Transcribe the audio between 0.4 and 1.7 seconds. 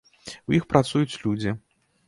У іх працуюць людзі.